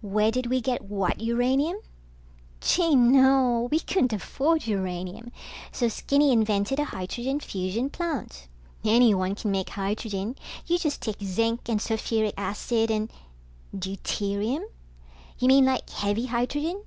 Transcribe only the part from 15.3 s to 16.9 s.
You mean like heavy hydrogen?